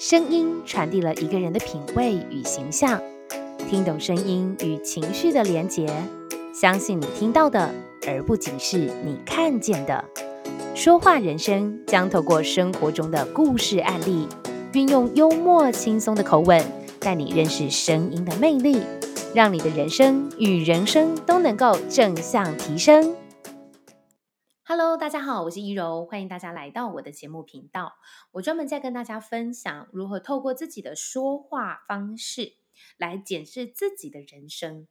[0.00, 3.02] 声音传递了一个人的品味与形象，
[3.68, 5.88] 听懂声音与情绪的连结，
[6.54, 7.68] 相信你听到的，
[8.06, 10.04] 而不仅是你看见的。
[10.72, 14.28] 说话人生将透过生活中的故事案例，
[14.72, 16.64] 运用幽默轻松的口吻，
[17.00, 18.80] 带你认识声音的魅力，
[19.34, 23.16] 让你的人生与人生都能够正向提升。
[24.70, 27.94] Hello，大家好，我是依柔，欢迎大家来到我的节目频道。
[28.32, 32.52] 我专门在跟大家分享如何透过自己的说话方式
[32.98, 34.86] 来检视自己的人生。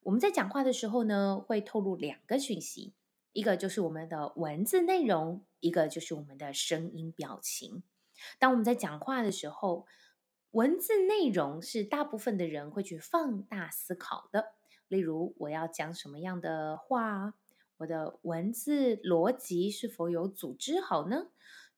[0.00, 2.92] 我们在讲话的时候呢，会透露两个讯息，
[3.32, 7.84] 一个就是我们的文字内容，一个就是我们的声音表情。
[8.40, 9.86] 当我们在讲话的时候，
[10.50, 14.54] 文字内容是大部分的人会去放大思考的，
[14.88, 17.34] 例如我要讲什么样的话。
[17.78, 21.28] 我的文字逻辑是否有组织好呢？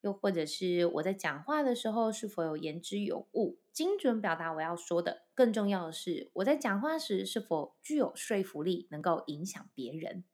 [0.00, 5.26] 又或者是我在讲话的时候是否有言之有物、精准表达我要说的？
[5.34, 10.24] 更重要的是，我在讲话时是否具有说服力，能够影响别人？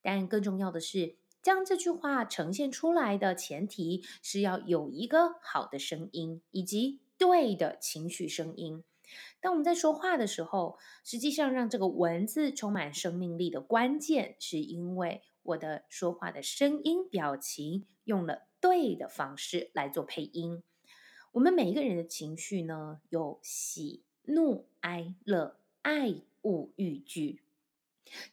[0.00, 8.84] 但更重要的是，将这句话呈现出来的前提是要有一个好的声音，以及对的情绪声音。
[9.40, 20.62] 当我们在说话的时候，实际上让这个文字充满生命力的关键，是因为我的说话的声音表情用了对的方式来做配音。
[21.32, 27.42] 我们每一个人的情绪呢，有喜怒哀乐、爱恶欲惧，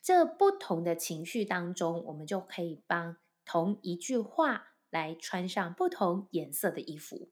[0.01, 7.29] 这不同的情绪当中，我们就可以帮同一句话来穿上不同颜色的衣服。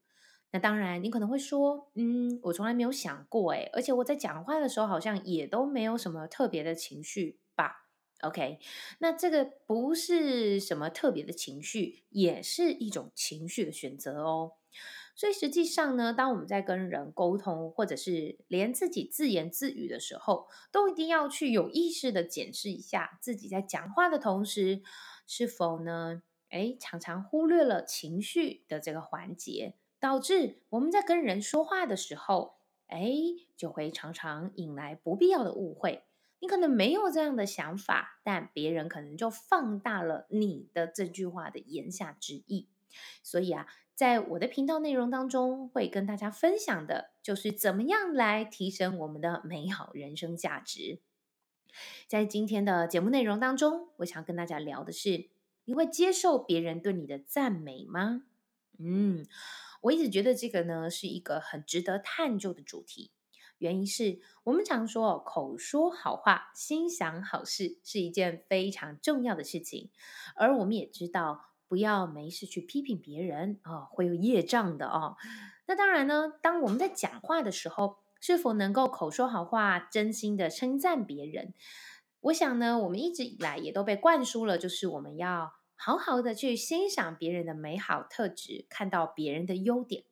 [0.55, 7.89] 那当然，你可能会说，嗯，我从来没有想过，诶，而且我在讲话的时候好像也都没有什么特别的情绪吧
[8.21, 8.59] ？OK，
[8.99, 14.53] 那这个不是什么特别的情绪，也是一种情绪的选择哦。
[15.13, 24.81] 所以实际上呢，当我们在跟人沟通，或者是连自己自言自语的时候，都一定要去有意识的检视一下自己在讲话的同时，
[25.27, 26.21] 是否呢，
[26.51, 29.75] 诶，常常忽略了情绪的这个环节。
[30.05, 33.11] 导致我们在跟人说话的时候，哎，
[33.57, 36.03] 就会常常引来不必要的误会。
[36.37, 42.67] 你可能没有这样的想法，但别人可能就放大了你的这句话的言下之意。
[43.23, 43.65] 所以啊，
[43.95, 50.99] 在我的频道内容当中，会跟大家分享的就是怎么样来提升我们的美好人生价值。
[52.07, 55.29] 在今天的节目内容当中，我想跟大家聊的是：
[55.63, 58.21] 你会接受别人对你的赞美吗？
[58.77, 59.25] 嗯。
[59.85, 63.11] 我一直觉得这个呢是一个很值得探究的主题，
[63.59, 69.91] 原因是我们常说口说好话，心想好事是一件非常重要的事情，
[70.35, 75.17] 而我们也知道不要没事去批评别人啊、哦，会有业障的哦。
[75.67, 81.53] 那当然呢，当我们在讲话的时候，是否能够口说好话，真心的称赞别人？
[82.21, 85.53] 我想呢，我们一直以来也都被灌输了，就是我们要。
[85.75, 90.05] 好好的去欣赏别人的美好特质，看到别人的优点。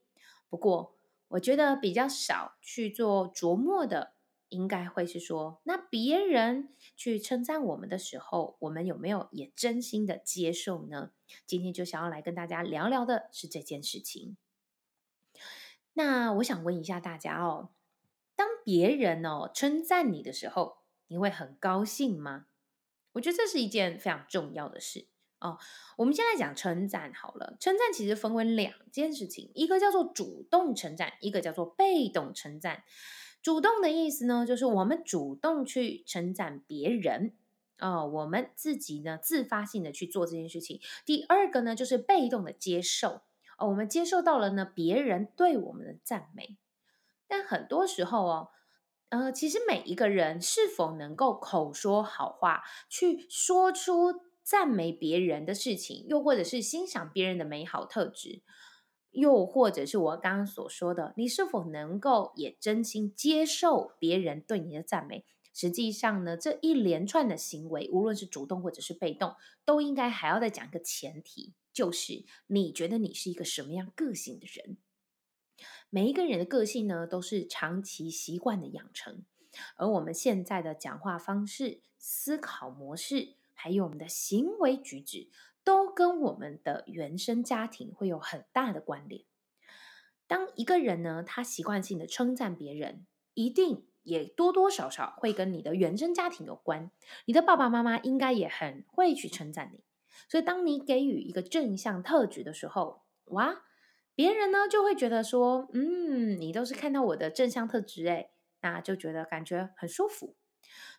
[0.49, 0.95] 不过，
[1.29, 4.13] 我觉得比较少去做琢磨的，
[4.49, 11.11] 应该会是说，那别人去称赞我们的时候，我们有没有也真心的接受呢？
[11.47, 14.37] 今天就想要来跟大家聊聊的是这件事情。
[15.93, 17.71] 那我想问一下大家哦，
[18.35, 22.45] 当别人哦称赞你的时候，你会很高兴吗？
[23.13, 25.07] 我觉得这是一件非常重要的事。
[25.43, 25.59] 哦，
[25.97, 27.57] 我们先来讲称赞好了。
[27.59, 32.85] 称赞其实分为两件事情，一个叫做主动称赞，一个叫做被动称赞。
[33.41, 37.33] 主动的意思呢，就是我们主动去称赞别人，
[37.77, 40.79] 哦，我们自己呢自发性的去做这件事情。
[41.05, 43.19] 第二个呢，就是被动的接受，
[43.57, 46.55] 哦，我们接受到了呢别人对我们的赞美。
[47.27, 48.49] 但很多时候哦，
[49.09, 54.21] 呃，其实每一个人是否能够口说好话，去说出。
[54.43, 58.41] 赞美别人的事情，又或者是欣赏别人的美好特质，
[59.11, 65.25] 又或者是我刚刚所说的，你是否能够也真心接受别人对你的赞美？
[65.53, 74.77] 实际上呢，这一连串的行为，无论是主动或者是被动，都应该还要再讲一个前提，就是你觉得你是一个什么样个性的人？
[75.89, 79.23] 每一个人的个性呢，都是长期习惯的养成，
[79.77, 83.35] 而我们现在的讲话方式、思考模式。
[83.63, 85.29] 还有我们的行为举止，
[85.63, 89.23] 都跟我们的原生家庭会有很大的关联。
[90.27, 96.91] 当一个人呢，他习惯性的称赞别人，一定也多多少少会跟你的原生家庭有关。
[97.23, 99.85] 你的爸爸妈妈应该也很会去称赞你，
[100.27, 103.63] 所以当你给予一个正向特质的时候，哇，
[104.13, 108.31] 别人呢就会觉得说，嗯，你都是看到我的正向特质，诶，
[108.61, 110.35] 那就觉得感觉很舒服。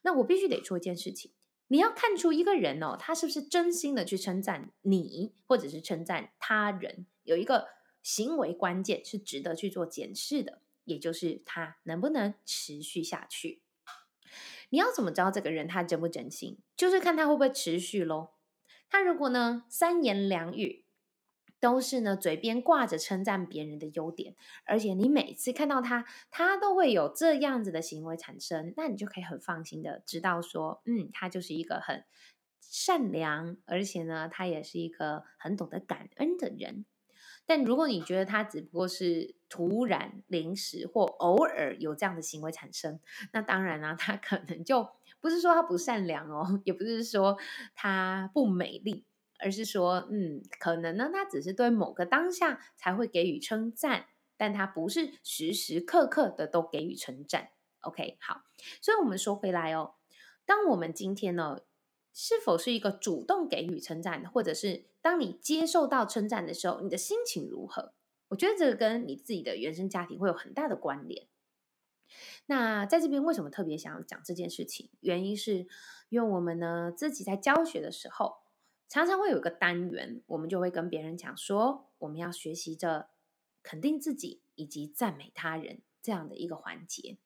[0.01, 1.33] 那我必须得做一件事情，
[1.69, 7.69] 你要看出一个人哦，他是不是真心的去称赞你，或者是称赞他人，有一个
[8.03, 13.63] 行为关键是值得去做检视的，也就是他能不能持续下去。
[14.71, 16.59] 你要怎么知道这个人他真不真心？
[16.77, 18.31] 就是看他会不会持续喽。
[18.89, 20.84] 他如果呢三言两语
[21.65, 24.35] 都是呢嘴边挂着称赞别人的优点，
[24.67, 32.05] 而且你每次看到他，他都会有这样子的行为产生，那你就可以很放心的知道说，嗯，他就是一个很
[32.61, 36.85] 善良，而且呢，他也是一个很懂得感恩的人。
[37.47, 43.01] 但如果你觉得他只不过是突然、临时或偶尔有这样的行为产生，
[43.33, 44.87] 那当然啦、他可能就
[45.19, 47.39] 不是说他不善良哦，也不是说
[47.75, 49.07] 他不美丽，
[49.45, 54.07] 而是说，嗯，可能呢，他只是对某个当下才会给予称赞，
[54.39, 57.51] 但他不是时时刻刻的都给予称赞。
[57.81, 58.45] OK，好，
[58.81, 59.97] 所以我们说回来哦，
[60.47, 61.61] 当我们今天呢，
[62.15, 64.87] 是否是一个主动给予称赞，或者是？
[65.03, 67.93] 当你接受到称赞的时候，你的心情如何？
[68.29, 71.27] 我觉得这个跟你自己的原生家庭会有很大的关联。
[72.47, 74.89] 那在这边为什么特别想要讲这件事情？
[75.01, 75.67] 原因是
[76.09, 78.37] 因为我们呢自己在教学的时候，
[78.95, 83.09] 常常会有一个单元，我们就会跟别人讲说，我们要学习着
[83.61, 87.19] 肯定自己以及赞美他人这样的一个环节。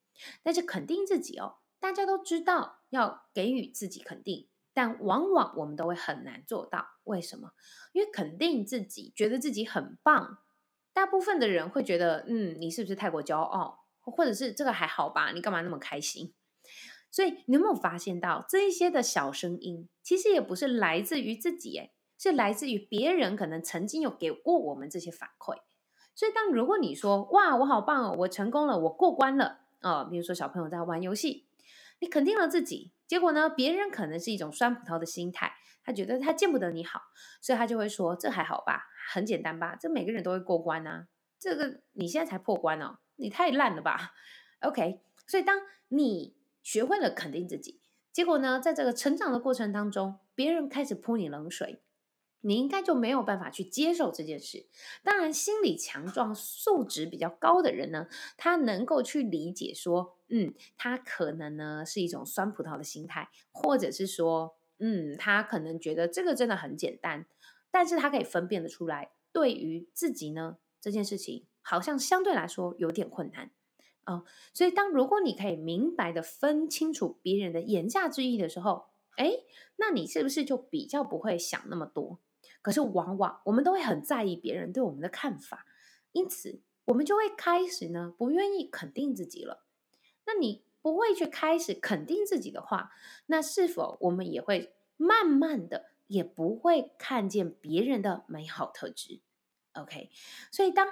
[0.42, 4.48] 但是肯定自己哦，大家都知道要给予自己肯定。
[4.72, 7.52] 但往往我们都会很难做到，为什么？
[7.92, 10.38] 因为肯定自己，觉得自己很棒，
[10.94, 15.32] 大部分的人会觉得，嗯，你是不是太过骄傲，或者是这个还好吧？
[15.32, 16.32] 你干嘛那么开心？
[17.10, 25.56] 所以你有没有发现到这一些的小声音，其实也不是来自于自己，诶，是来自于别人，可能曾经有给过我们这些反馈。
[26.14, 31.46] 所以当如果你说，哇，我好棒哦，我成功了，我过关了，啊、比如说小朋友在玩游戏，
[32.00, 32.92] 你肯定了自己。
[33.06, 35.52] 结果呢，别人可能是一种酸葡萄的心态，
[35.82, 37.00] 他觉得他见不得你好，
[37.40, 41.06] 所以他就会说：“这还好吧，很简单吧，这每个人都会过关啊。
[41.38, 44.12] 这个你现在才破关哦，你太烂了吧。
[44.60, 46.36] ”OK，所以当你
[46.68, 47.80] 学会了肯定自己，
[48.12, 51.80] 结果呢，在这个成长的过程当中，别人开始泼你冷水。
[52.42, 54.66] 你应该就没有办法去接受这件事。
[55.02, 58.06] 当然，心理强壮、素质比较高的人呢，
[58.36, 67.24] 他能够去理解说，嗯，他可能呢是一种酸葡萄的心态，或者是说，嗯，他可能觉得这个真的很简单，
[67.70, 73.52] 但是他可以分辨得出来，对于自己呢这件事情，好像相对来说有点困难
[74.12, 74.24] 哦。
[74.52, 79.32] 所以，当如果你可以明白的分清楚别人的言下之意的时候，哎，
[79.76, 82.18] 那你是不是就比较不会想那么多？
[82.62, 85.66] 可是，往往我们都会很在意别人对我们的看法，
[86.12, 89.64] 因此我们就会开始呢不愿意肯定自己了。
[90.26, 92.92] 那你不会去开始肯定自己的话，
[93.26, 99.20] 那是否我们也会慢慢的也不会看见别人的美好特质
[99.74, 100.10] ？OK，
[100.50, 100.88] 所以当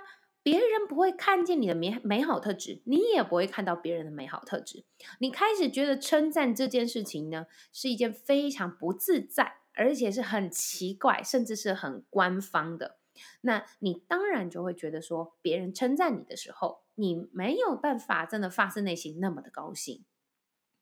[0.46, 4.84] 别人不会看见你的美美好特质，你也不会看到别人的美好特质。
[5.18, 9.56] 你开始觉得称赞这件事情呢是一件非常不自在。
[9.78, 12.96] 而且是很奇怪，甚至是很官方的。
[13.42, 20.02] 那你当然就会觉得说，别人称赞你的时候，你没有办法真的发自内心那么的高兴。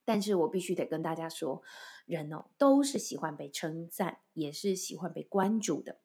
[0.04, 1.60] 但是我必须得跟大家说，
[2.06, 5.98] 人哦都是喜欢被称赞，也是喜欢被关注的，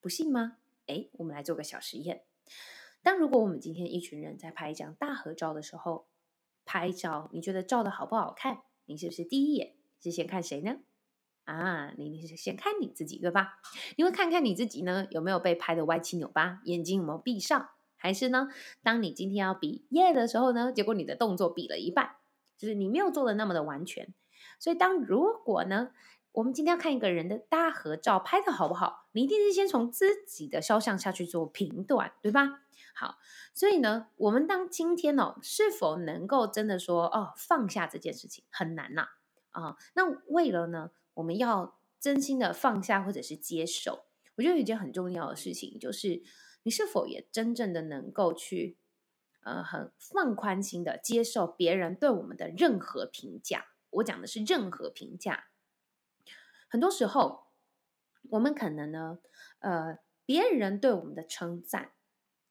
[0.00, 0.56] 不信吗？
[0.86, 2.22] 诶，我们来做个小实验。
[3.02, 6.06] 当如果我们今天一群人在拍一张大合照的时候，
[6.64, 8.62] 拍照，你觉得照的好不好看？
[8.86, 10.76] 你是不是第一眼是先看谁呢？
[11.44, 13.58] 啊，你你是先看你自己对吧？
[13.96, 17.70] 你会看看你自己呢，有没有被拍得歪七扭八，眼睛有没有闭上？
[17.96, 18.48] 还是呢，
[18.82, 22.16] 当你今天要比耶的时候呢，结果你的动作比了一半，
[22.56, 24.14] 就是你没有做的那么的完全。
[24.58, 25.90] 所以当如果呢，
[26.32, 32.62] 我们今天要看一个人的大合照拍的好不好，你一定是先从自己的肖像下去做评断，对吧？
[32.94, 33.18] 好，
[33.52, 39.08] 所以呢，我们当今天哦，是否能够真的说哦，放下这件事情很难呐
[39.50, 39.76] 啊，啊？
[39.94, 40.90] 那为了呢？
[41.14, 46.22] 我们要真心的放下或者是接受，我觉得有一件很重要的事情，就是
[46.62, 48.78] 你是否也真正的能够去，
[49.42, 53.66] 呃，很放宽心的接受别人对我们的任何评价。
[53.90, 55.48] 我讲的是任何评价。
[56.72, 57.48] 很多时候，
[58.30, 59.18] 我们可能呢，
[59.58, 61.92] 呃，别人对我们的称赞，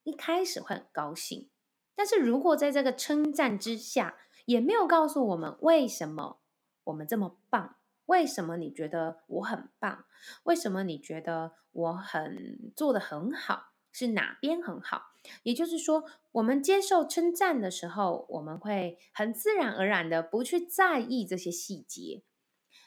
[0.04, 1.50] 一开始会很高兴，
[1.96, 6.40] 但是如果在这个称赞之下，也没有告诉我们为什么
[6.84, 7.78] 我们这么棒。
[8.06, 10.06] 为什么你觉得我很棒？
[10.44, 13.72] 为什么你觉得我很做得很好？
[13.92, 15.14] 是哪边很好。
[15.42, 22.22] 也就是说，我们接受称赞的时候，我们会很自然而然的不去在意这些细节。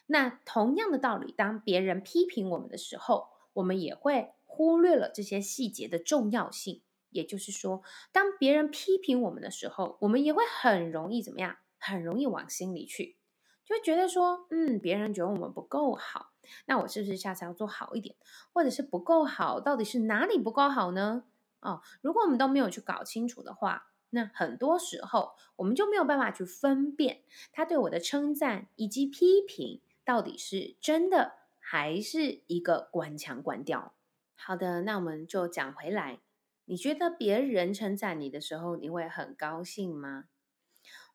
[0.07, 6.83] 那同样的道理，当别人批评我们的时候，我们也会忽略了这些细节的重要性。
[7.11, 11.57] 也就是说，当别人批评我们的时候，我们也会很容易怎么样？
[11.79, 13.17] 很容易往心里去，
[13.65, 16.33] 就觉得说，嗯，别人觉得我们不够好，
[16.67, 18.17] 那我是不是下次要做好一点？
[18.53, 21.25] 或者是不够好，到底是哪里不够好呢？
[21.61, 33.95] 哦，如果我们都没有去搞清楚的话，那很多时候我们就没有办法去分辨他对我的称赞以及批评到底是真的还是一个官腔关调。
[34.35, 36.21] 好的，那我们就讲回来。
[36.67, 40.25] 你觉得别人称赞你的时候，你会很高兴吗？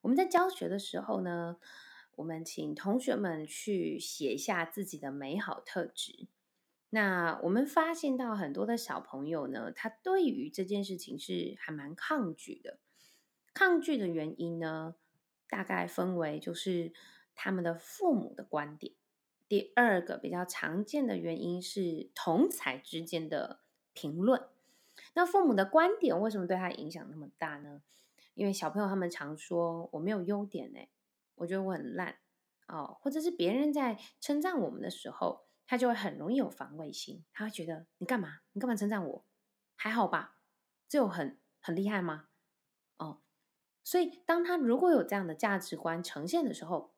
[0.01, 1.57] 我们在教学的时候呢，
[2.15, 6.27] 我们请同学们去写下自己的美好特质。
[6.91, 12.79] 那我们发现到很多的小朋友呢，他对于这件事情是还蛮抗拒的。
[13.53, 14.95] 抗拒的原因呢，
[15.47, 16.93] 大概分为就是
[17.41, 18.93] 他们的父母的观点。
[19.47, 23.61] 第二个比较常见的原因是同才之间的
[23.93, 24.45] 评论。
[25.13, 27.81] 那父母的观点为什么对他影响那么大呢？
[28.33, 30.89] 因为小朋友他们常说我没有优点哎，
[31.35, 32.17] 我觉得我很烂
[32.67, 38.41] 哦，或者是别人在称赞我们的时候，他就会很容易有防卫心，他会觉得你干嘛？
[38.51, 39.25] 你干嘛称赞我？
[39.77, 40.35] 还好吧？
[40.89, 42.27] 这有很很厉害吗？
[42.97, 43.21] 哦，
[43.83, 46.93] 所以当他如果有这样的价值观呈现的时候，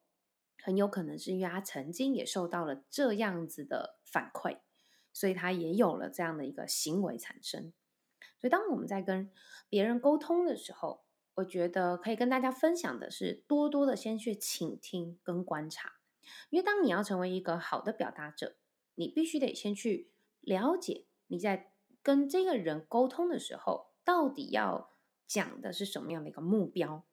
[0.61, 4.59] 很有可能是因为他曾经也受到了这样子的反馈，
[5.11, 7.73] 所以他也有了这样的一个行为产生。
[8.39, 9.31] 所以，当我们在跟
[9.69, 11.03] 别人沟通的时候，
[11.35, 15.93] 我觉得可以跟大家分享的是，多多的先去倾听跟观察。
[16.49, 18.55] 因为当你要成为一个好的表达者，
[18.95, 24.91] 你必须得先去了解你在跟这个人沟通的时候，到底要
[25.27, 27.05] 讲的是什么样的一个目标。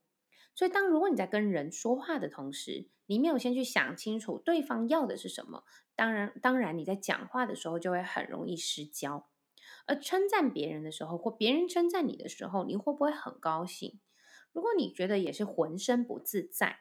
[0.54, 5.64] 所以，当如果你在跟人说话的同时，你没有先去想清楚对方要的是什么，
[5.94, 9.28] 当然，当然你在讲话的时候就会很容易失焦。
[9.86, 14.00] 而称赞别人的时候，或别人称赞你的时候，你会不会很高兴？
[14.52, 16.80] 如果你觉得也是浑身不自在，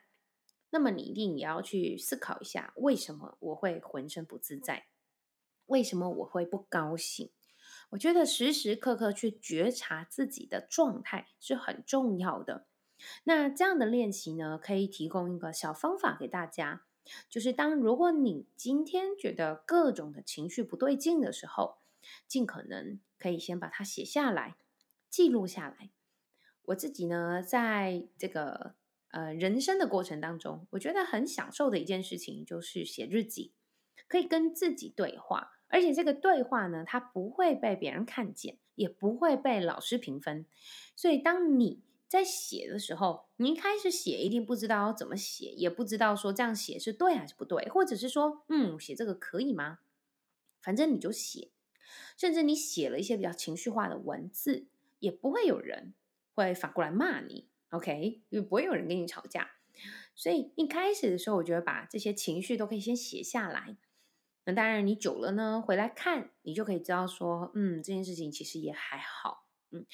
[0.72, 4.88] 那么你一定也要去思考一下，为什么我会浑身不自在？
[5.68, 7.32] 为什么我会不高兴？
[7.92, 12.68] 我觉得时时刻刻去觉察自己的状态是很重要的。
[13.24, 16.84] 那这样的练习呢，可以提供一个小方法给大家，
[17.30, 21.78] 就是当如果你今天觉得各种的情绪不对劲的时候，
[22.28, 24.56] 尽可能可以先把它写下来，
[25.10, 25.90] 记录下来。
[26.66, 28.76] 我自己呢，在这个
[29.12, 33.54] 呃人生的过程当中，我觉得很享受的一件事情就是写日记，
[34.08, 40.46] 可以跟自己对话，而且这个对话呢，它不会被别人看见，也不会被老师评分。
[40.94, 49.80] 所以当你在写的时候，你一开始写一定不知道怎么写，也不知道说这样写是对还是不对，或者是说，嗯，写这个可以吗？
[50.62, 51.52] 反正你就写。
[52.18, 54.68] 甚至你写了一些比较情绪化的文字，
[55.00, 55.94] 也不会有人
[56.34, 58.22] 会反过来骂你，OK？
[58.30, 59.52] 也不会有人跟你吵架。
[60.16, 63.78] 所以一开始的时候，我觉得把这些情绪都可以先写下来。
[64.46, 69.86] 那当然，你久了呢，回来看，你就可以知道说，嗯，这件事情其实也还好，嗯。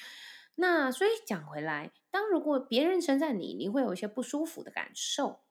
[0.56, 5.42] 那所以讲回来，当如果别人称赞你，你会有一些不舒服的感受。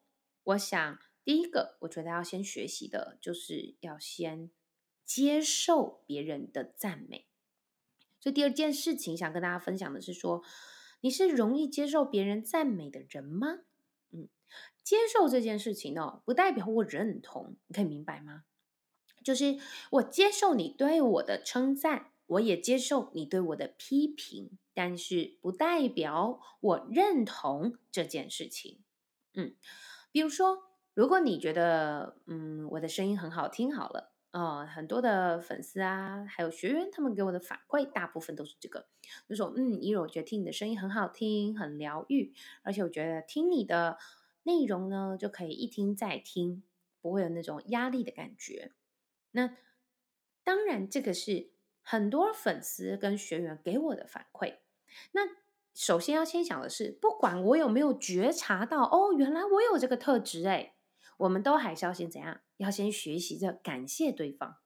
[0.44, 4.52] 我想，第一个，我觉得要先学习的就是要先。
[5.04, 7.26] 接受别人的赞美，
[8.18, 10.42] 所以第二件事情想跟大家分享的是说，
[11.00, 13.58] 你是容易接受别人赞美的人吗？
[14.12, 14.28] 嗯，
[14.82, 18.44] 接受这件事情哦，不代表我认同，你可以明白吗？
[19.22, 19.58] 就是
[19.90, 28.80] 我接受你对我的称赞，我也接受你对我的批评，但是不代表我认同这件事情。
[29.34, 29.54] 嗯，
[30.10, 30.58] 比如说，
[30.94, 34.10] 如果你觉得嗯我的声音很好听，好了。
[34.32, 38.86] 呃，很多的粉丝啊，还有学员，他们给我的反馈，大部分都是这个，
[39.28, 43.98] 就说，嗯，依柔，我觉得听你的声音很好听，很疗愈，而且我觉得听你的
[44.44, 46.62] 内容呢，就可以一听再听，
[47.02, 48.72] 不会有那种压力的感觉。
[49.32, 49.54] 那
[50.42, 51.51] 当然，这个是
[51.82, 54.58] 很多粉丝跟学员给我的反馈。
[55.12, 55.22] 那
[55.74, 60.74] 首先要先想的是，不管我有没有觉察到，哦，原来我有这个特质，哎，
[61.16, 62.40] 我们都还是要先怎样？
[62.58, 64.58] 要先学习着感谢对方，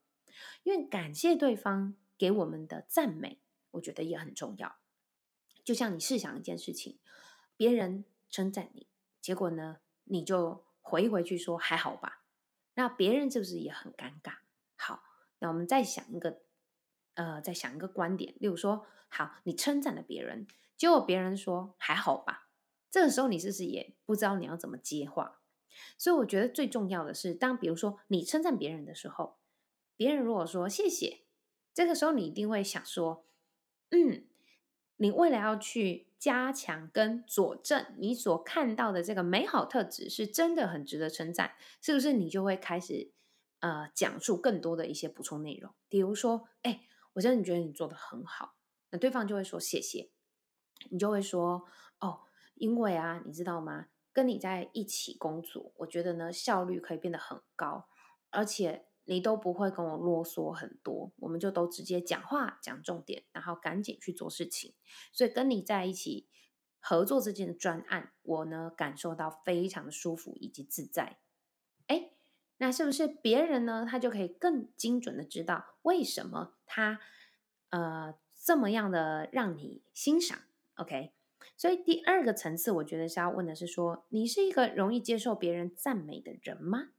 [0.64, 4.76] 因为感谢对方给我们的赞美，我觉得也很重要。
[5.64, 6.98] 就像你试想一件事情，
[7.56, 8.88] 别人称赞你，
[9.22, 12.24] 结果呢，你就回回去说还好吧，
[12.74, 14.38] 那别人是不是也很尴尬？
[14.76, 15.02] 好，
[15.38, 16.42] 那我们再想一个
[17.16, 20.46] 呃，在想一个观点，例如说，好，你称赞了别人，
[20.76, 22.50] 结果别人说还好吧，
[22.90, 25.40] 这个时候你是不是也不知道你要怎么接话？
[25.96, 29.38] 所以我觉得最重要的是，当比如说你称赞别人的时候，
[29.96, 31.22] 别人如果说谢谢，
[31.72, 33.24] 这个时候你一定会想说，
[33.90, 34.26] 嗯，
[34.96, 42.12] 你为了要去加强跟佐证你所看到的这个美好特质是真的很值得称赞，是不是？
[42.12, 43.12] 你就会开始
[43.60, 46.82] 呃讲述更多的一些补充内容，比如说，哎。
[47.16, 48.56] 我真的觉得你做得很好，
[48.90, 50.10] 那对方就会说谢谢，
[50.90, 51.64] 你就会说
[51.98, 52.24] 哦，
[52.56, 53.86] 因为啊，你知道吗？
[54.12, 57.88] 跟你在一起工作，我觉得呢效率可以变得很高，
[58.28, 64.74] 而且你都不会跟我啰嗦很多，我们就都直接讲话讲重点，然后赶紧去做事情。
[65.10, 66.28] 所以跟你在一起
[66.78, 71.18] 合作这件专案，我呢感受到非常的舒服以及自在。
[71.86, 72.15] 哎。
[72.58, 73.86] 那是不是别人呢？
[73.86, 76.98] 他就可以更精准的知道为什么他
[77.68, 80.38] 呃这么样的让你欣赏
[80.76, 81.12] ？OK，
[81.56, 86.92] 所以第二个层次，我觉得是要问的是说，你是一个容易接受别人赞美的人吗？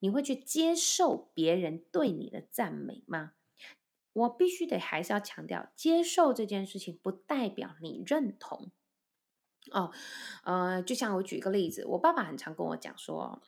[0.00, 3.32] 你会去接受别人对你的赞美吗？
[4.14, 8.70] 我必须得还是要强调，接受这件事情不代表你认同
[9.72, 9.92] 哦。
[10.44, 13.42] 呃，就像我举一个例子，我爸爸很常跟我讲说。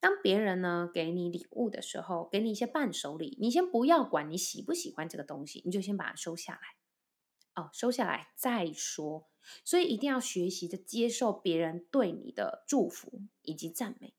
[0.00, 9.28] 当别人呢给你礼物的时候，给你一些伴手礼，你先不要管你喜不喜欢这个东西，你就先把它收下来，哦，收下来再说。
[9.64, 14.14] 所以一定要学习着接受别人对你的祝福以及赞美。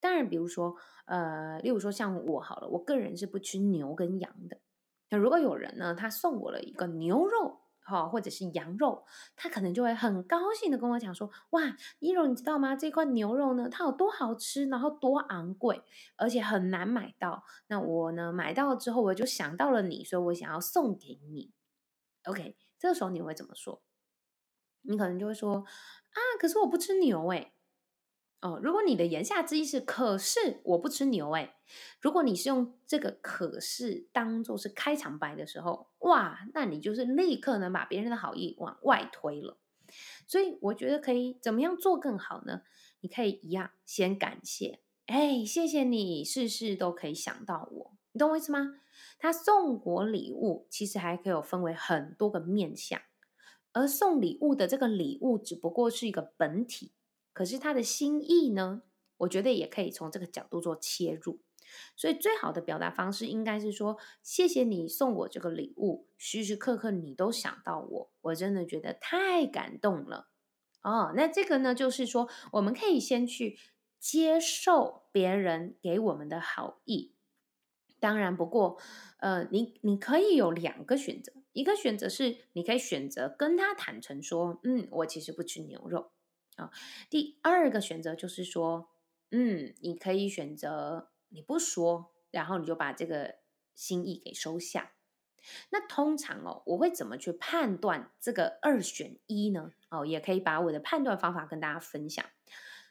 [0.00, 4.60] 当然，比如说，呃，例如说像我好了，我个人是不吃牛跟羊的。
[5.08, 7.60] 那如果有人呢，他送我了一个牛肉。
[7.86, 9.04] 好，或者是羊肉，
[9.36, 11.62] 他可能就会很高兴的跟我讲说：“哇，
[12.00, 12.74] 一柔，你知道吗？
[12.74, 15.82] 这块牛肉呢，它有多好吃，然后多昂贵，
[16.16, 17.44] 而且很难买到。
[17.68, 21.52] 那我呢，买到了之后，我就想到了你，所以我想要送给你。
[22.24, 23.80] OK，这个时候你会怎么说？
[24.82, 27.55] 你可能就会说：啊，可是我不吃牛诶。
[28.40, 31.56] 哦，如果你的言下之意是“可是我不吃牛”，哎，
[32.00, 39.58] 如果你是用这个“可是”当做是开场白的时候，哇，那你就是立刻能把别人的好意往外推了。
[40.26, 42.62] 所以我觉得可以怎么样做更好呢？
[43.00, 48.74] 你可以一样先感谢，哎，谢谢你，事事都可以想到我，你懂我意思吗？
[49.18, 53.00] 他送我礼物，其实还可以有分为很多个面向，
[53.72, 56.92] 而送礼物的这个礼物只不过是一个本体。
[57.36, 58.80] 可是他的心意呢？
[59.18, 61.40] 我觉得也可以从这个角度做切入，
[61.94, 70.30] 所以最好的表达方式应该是说：谢谢你送我这个礼物，时时刻刻你都想到我，我真的觉得太感动了。
[70.82, 73.58] 哦，那这个呢，就是说我们可以先去
[74.00, 77.12] 接受别人给我们的好意。
[78.00, 78.78] 当然，不过，
[79.18, 86.12] 呃，你你可以有两个选择，一个选择是你可以选择跟他坦诚说：嗯，我其实不吃牛肉。
[86.56, 86.70] 啊、
[87.10, 88.88] 第二个选择就是说，
[89.30, 93.36] 嗯，你可以选择你不说，然后你就把这个
[93.74, 94.92] 心意给收下。
[95.70, 99.72] 那通常哦，我会怎么去判断这个二选一呢？
[99.90, 102.24] 哦，也可以把我的判断方法跟大家分享。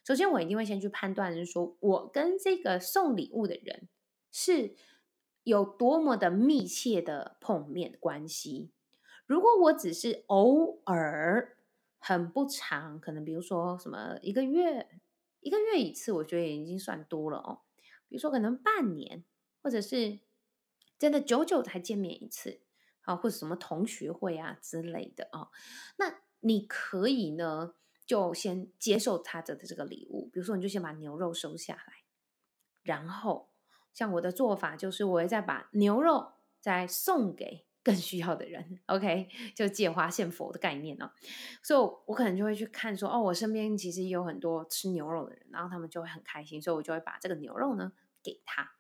[0.04, 3.90] 首先，我一定会先去判断，就是说我跟这个送礼物的人
[4.32, 4.76] 是
[5.44, 8.70] 有多么的密切的碰面关系。
[9.26, 11.55] 如果我只是偶尔。
[12.08, 15.02] 很不长，可能比如说什么一个月，
[15.40, 17.62] 一个月一次，我觉得已经算多了哦。
[18.08, 19.24] 比如说可能半年，
[19.64, 20.20] 或者是
[21.00, 22.62] 真的久久才见面一次，
[23.02, 25.50] 啊，或者什么同学会啊之类的哦。
[25.98, 27.74] 那你可以呢，
[28.06, 32.04] 就先接受他的这个礼物，比如说你就先把牛肉收下来，
[32.84, 33.50] 然后
[33.96, 37.66] 像我的做法就是，我会再把牛肉再送给。
[37.86, 41.12] 更需要的人，OK， 就借花献佛的概念哦。
[41.62, 47.94] 所以，我可能就会去看说，哦，我身边其实有很多吃牛肉的人，然后他们就会很开心，所以我就会把这个牛肉呢
[48.24, 48.72] 给他。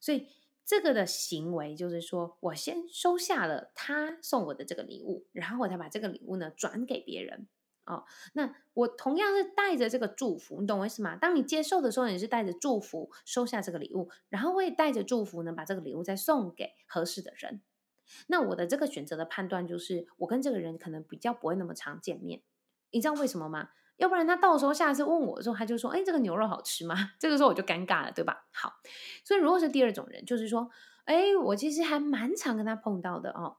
[0.00, 0.28] 所以，
[0.64, 7.48] 这个的行为就是说我先收下了他送我的这个礼物，然后我再把这个礼物呢转给别人
[7.86, 8.04] 哦。
[8.34, 11.16] 那我同样是带着这个祝福，你懂我意思吗？
[11.16, 17.60] 当你接受的时候，你是带着祝福收下这个礼物，然后我也带着祝福呢把这个礼物再送给合适的人。
[18.26, 22.42] 那我的这个选择的判断就是，我跟这个人可能比较不会那么常见面，
[22.90, 23.70] 你知道为什么吗？
[23.96, 28.48] 要不然他到时候下次问我的时候，他就说：“哎，这个牛肉好吃吗？” 这个时候我就尴尬了，对吧？
[28.52, 28.80] 好，
[29.24, 30.68] 所以如果是第二种人，就是说，
[31.04, 33.58] 哎，我其实还蛮常跟他碰到的哦。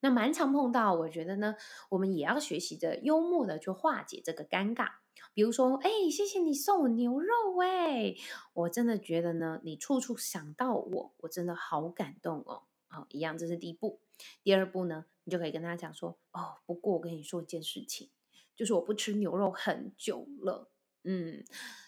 [0.00, 1.54] 那蛮常碰到，我觉得呢，
[1.90, 4.88] 我们也要学习着幽默的去化解这个尴尬。
[5.34, 8.14] 比如说，哎，谢谢你送我牛肉，哎，
[8.54, 12.62] 我真的觉得呢，你处处想到我，我真的好感动哦。
[12.92, 14.00] 好，一样，这是第一步。
[14.42, 18.10] 第二步呢，你就可以跟他讲说，哦，不过我跟你说一件事情，
[18.54, 20.70] 就是我不吃牛肉很久了，
[21.02, 21.42] 嗯，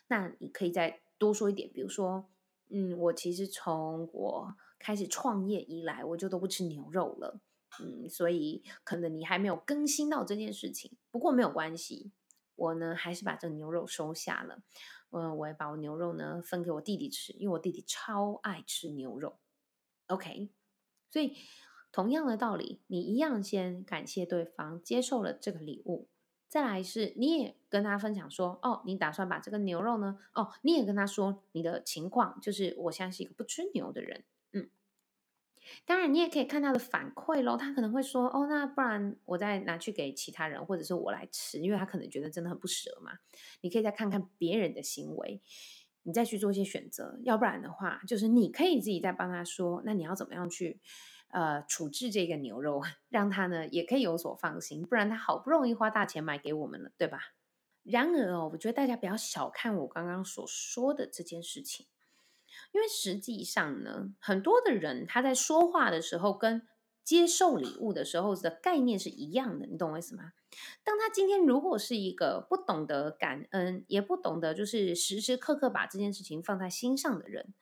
[0.08, 2.30] 那你可以再多说一点，比如说，
[2.70, 7.38] 嗯，我其实从我开始创业以来，我就都不吃牛肉了，
[7.80, 12.12] 嗯，所以可能你还没有更新到这件事情，不过没有关系，
[12.56, 14.62] 我呢还是把这个牛肉收下了，
[15.10, 19.38] 嗯，我也把我牛肉呢分给我弟弟吃，因为我弟弟超爱吃牛肉
[20.06, 20.50] ，OK，
[21.14, 21.36] 所以
[21.92, 26.08] 同样的道理，你一样先感谢对方接受了这个礼物。
[26.48, 34.24] 再来是，你也跟他分享说，哦，你打算把这个牛肉呢，哦，你也跟他说你的情况，就是我现在是一个不吃牛的人，
[34.54, 34.68] 嗯，
[35.84, 43.12] 当然你也可以看他的反馈咯，他可能会说，哦，那不然我再拿去给其他人，或者是我来吃，因为他可能觉得真的很不舍嘛。
[43.60, 45.40] 你可以再看看别人的行为，
[46.04, 50.80] 你再去做一些选择，要不然的话，就是你可以自己再帮他说，那你要怎么样去？
[51.30, 57.18] 呃，处置这个牛肉， 让他呢也可以有所放心，不然他好不容易花大钱买给我们了，对吧？
[57.82, 61.88] 然而哦，我觉得大家不要小看我刚刚所说的这件事情，
[62.70, 66.64] 因为实际上呢，很多的人他在说话的时候跟
[67.04, 70.32] 接受礼物的时候的概念是一样的，你懂我意思吗？
[70.82, 77.52] 当他今天如果是一个不懂得感恩，也不懂得就是时时刻刻把这件事情放在心上的人，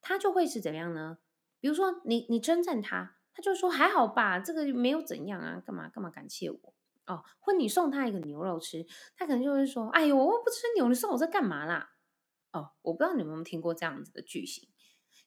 [0.00, 1.18] 他就会是怎么样呢？
[1.60, 6.74] 比如说你，你你称赞他，他就说还好吧，这个没有怎样啊，干嘛干嘛感谢我
[7.06, 7.22] 哦？
[7.38, 8.84] 或你送他一个牛肉吃，
[9.14, 11.92] 他可能就会说，哎呦，我不吃牛，你送我这干嘛啦？
[12.52, 14.68] 哦，我不知道你有没有听过这样子的句型。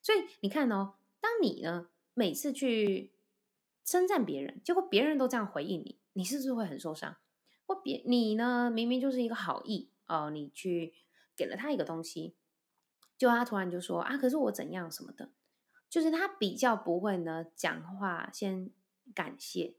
[0.02, 3.13] 所以你看哦，当你呢每次去
[3.84, 7.16] 称赞别人，结果别人都这样回应你，你是不是会很受伤？
[7.66, 10.94] 或别你呢明明就是一个好意哦，你去
[11.36, 12.34] 给了他一个东西，
[13.16, 15.30] 就他突然就说啊，可是我怎样什么的。
[15.90, 18.68] 就是他比较不会呢，讲话先
[19.14, 19.76] 感谢，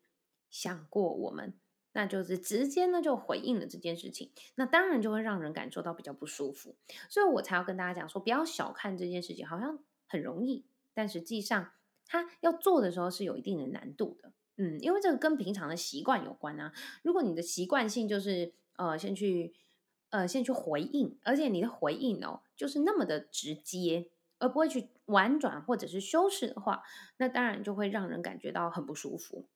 [0.49, 1.53] 想过我们，
[1.91, 6.77] 那就是直接呢就回应了这件事情，那当然就会让人感受到比较不舒服，
[7.09, 11.71] 所以我才要跟大家讲说，不要小看这件事情，好像很容易，但实际上
[12.05, 16.73] 他要做的时候是有一定的难度的，嗯，因为这个跟平常的习惯有关啊。
[17.03, 19.53] 如果你的习惯性就是呃先去
[20.09, 24.09] 呃先去回应，而且你的回应哦就是那么的直接。
[24.37, 26.83] 而不会去婉转或者是修饰的话，
[27.17, 29.47] 那当然就会让人感觉到很不舒服。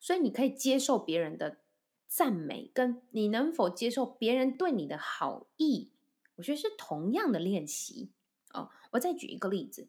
[0.00, 1.58] 所以你可以接受别人的
[2.08, 5.90] 赞美，跟你能否接受别人对你的好意，
[6.36, 8.08] 我觉得是同样的练习
[8.54, 8.70] 哦。
[8.92, 9.88] 我再举一个例子，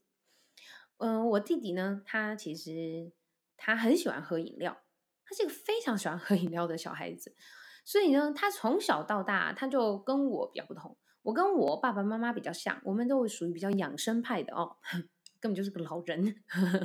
[0.98, 3.12] 嗯、我弟弟呢，他其实
[3.56, 4.78] 他很喜欢喝饮料，
[5.26, 7.36] 他是一个非常喜欢喝饮料的小孩子，
[7.86, 10.98] 所以呢，他从小到大他就跟我比较不同。
[11.24, 14.78] 我跟我爸爸妈妈比较像，我们都会属于比较养生派的哦，
[15.42, 16.36] 根本就是个老人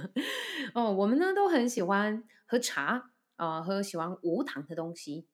[0.74, 0.92] 哦。
[0.92, 5.28] 我们呢都很喜欢喝茶啊、喝喜欢无糖的东西，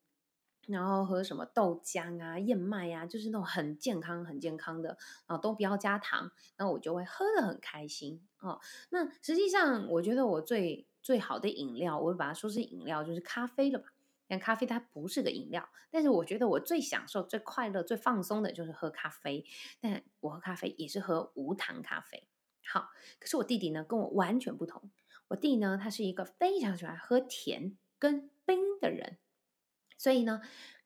[0.68, 8.60] 然后喝什么豆浆啊、燕麦啊，就是那种很健康、很健康的啊、都不要加糖，那我就会喝得很开心哦。
[8.90, 13.88] 那实际上，我觉得我最最好的饮料，我会把它说是饮料，就是咖啡了吧。
[14.30, 19.42] 但咖啡它不是个饮料，但是我觉得我最享受、最快乐、最放松的就是喝咖啡。
[19.80, 22.28] 但我喝咖啡也是喝无糖咖啡。
[22.66, 24.90] 好，可是我弟弟呢，跟我完全不同。
[25.28, 29.16] 我弟呢，他是一个非常喜欢喝甜跟冰的人。
[29.98, 30.40] 所以呢，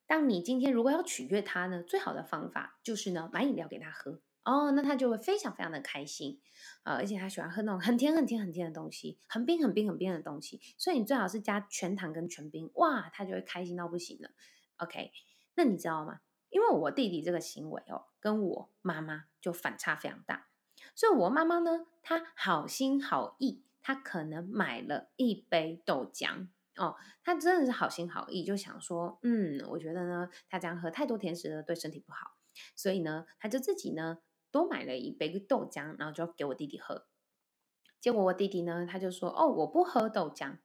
[0.07, 4.21] 当你今天如果要取悦他呢，最好的方法就是呢，买饮料给他喝。
[4.45, 6.41] 哦，那他就会非常非常的开心
[6.83, 14.31] 啊，而且他喜欢喝那种很甜很甜很甜的东西，很冰很冰很冰的东西，所以你最好是加全糖跟全冰，哇，他就会开心到不行了。
[14.79, 15.13] OK，
[15.55, 16.23] 那你知道吗？
[16.51, 20.49] 因为我弟弟这个行为哦，跟我妈妈就反差非常大，
[20.97, 32.33] 所以我妈妈呢，她好心好意，她可能买了一杯豆浆哦，他真的是好心好意，就想说，嗯，我觉得呢，他这样喝太多甜食了，对身体不好，
[32.77, 34.19] 所以呢，他就自己呢。
[34.51, 37.07] 多买了一杯豆浆，然后就给我弟弟喝。
[38.03, 40.59] 结果我弟弟呢，他就说：“哦，我不喝豆浆。”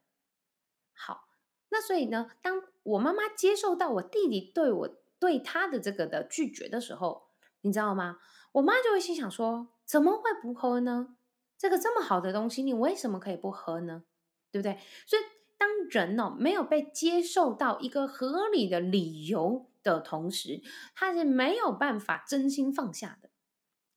[0.92, 1.30] 好，
[1.70, 7.30] 那所以呢，当我妈妈接受到我弟弟对我对他的这个的拒绝的时候，
[7.62, 8.20] 你知道吗？
[8.52, 11.16] 我妈就会心想说：“怎么会不喝呢？
[11.58, 14.04] 这个这么好的东西，你为什么可以不喝呢？
[14.52, 15.22] 对不对？”所以
[15.58, 20.62] 当人哦没有被接受到一个合理的理由的同时，
[20.94, 23.30] 他是没有办法真心放下的。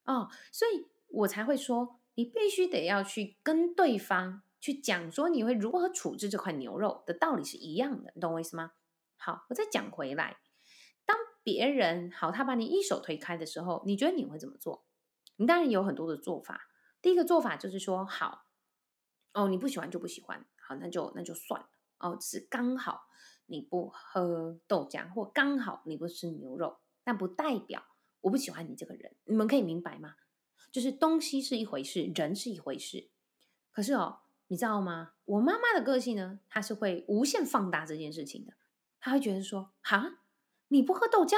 [0.04, 8.72] 哦，所以我才会说，你必须得要去跟对方去讲说，你会如何处置这块牛肉的道理是一样的，你懂我意思吗？
[9.16, 10.38] 好，我再讲回来，
[11.04, 14.86] 当别人好，他把你一手推开的时候，你觉得你会怎么做？
[15.36, 16.68] 你当然有很多的做法。
[17.02, 18.46] 第一个做法就是说，好，
[19.34, 21.68] 哦，你不喜欢就不喜欢，好，那就那就算了。
[21.98, 23.08] 哦，只是刚好
[23.46, 27.82] 你不喝豆浆，或刚好你不吃牛肉，但不代表
[28.20, 29.16] 我不喜欢你这个人。
[29.24, 30.14] 你们可以明白吗？
[30.70, 33.10] 就是东西是一回事，人是一回事。
[33.72, 35.14] 可是哦，你知道吗？
[35.24, 38.52] 我妈妈的个性呢，她是会无限放大这件事情的。
[39.00, 40.20] 她会觉得说，哈，
[40.68, 41.36] 你不喝豆浆，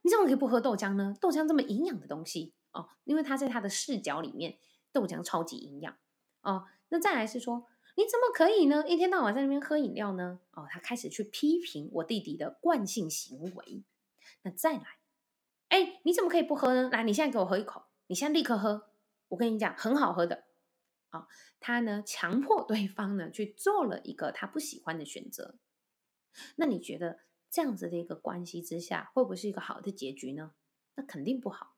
[0.00, 1.14] 你怎么可以不喝豆浆呢？
[1.20, 4.58] 豆浆这么营养的东西哦，因为她在她的视角里面，
[4.90, 5.96] 豆浆超级营养
[6.40, 6.66] 哦。
[6.88, 8.86] 那再来是说，你怎么可以呢？
[8.88, 10.40] 一天到晚在那边喝饮料呢？
[10.52, 13.84] 哦，他开始去批评我弟弟的惯性行为。
[14.42, 14.98] 那再来，
[15.68, 16.88] 哎，你怎么可以不喝呢？
[16.90, 18.88] 来，你现在给我喝一口，你现在立刻喝。
[19.28, 20.44] 我跟你讲，很好喝的。
[21.10, 21.28] 啊，
[21.60, 25.58] 他呢，强迫对方呢去做了一个他不喜欢的选择，
[26.56, 30.54] 那你觉得这样子的一个关系之下，会不会是一个好的结局呢？
[30.94, 31.76] 那肯定不好。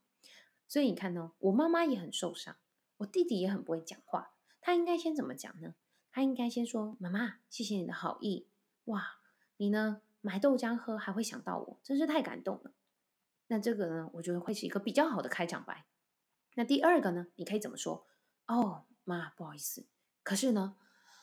[0.68, 2.57] 所以你看呢，我妈妈也很受伤，
[2.98, 4.35] 我弟弟也很不会讲话。
[4.61, 5.74] 他应该先怎么讲呢？
[6.14, 8.46] 他应该先说：“妈妈，谢谢你的好意，
[8.85, 9.16] 哇，
[9.57, 12.70] 你呢买豆浆喝还会想到我，真是太感动了。”
[13.48, 15.87] 那这个呢，我觉得会是一个比较好的开场白。
[16.55, 18.07] 那第二个呢，你可以怎么说？
[18.46, 18.85] 哦。
[19.03, 19.87] 妈，不好意思，
[20.22, 20.77] 可是呢，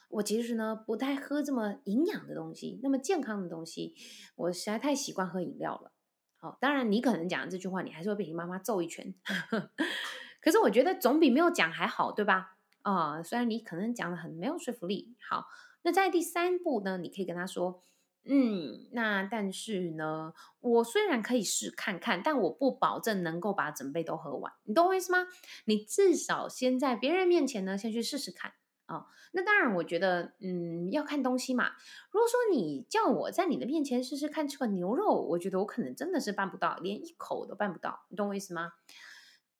[0.09, 3.95] 我其实呢不太喝这么营养的东西，那么健康的东西，
[4.35, 5.93] 我实在太习惯喝饮料了。
[6.35, 9.15] 好，当然你可能讲这句话，你还是会被你妈妈揍一拳。
[10.41, 12.57] 可是我觉得总比没有讲还好，对吧？
[12.83, 15.15] 啊、虽然你可能讲的很没有说服力。
[15.29, 15.45] 好，
[15.83, 17.83] 那在第三步呢，你可以跟他说。
[18.23, 24.53] 嗯，那但是呢，我虽然可以试看看，但我不保证能够把整杯都喝完。
[24.65, 25.25] 你懂我意思吗？
[25.65, 28.53] 你至少先在别人面前呢，先去试试看
[28.85, 31.71] 啊、那当然，我觉得，嗯，要看东西嘛。
[32.11, 38.05] 如果说你叫我在你的面前试试看这个牛肉，我觉得我可能真的是办不到，连一口都办不到。
[38.09, 38.73] 你懂我意思吗？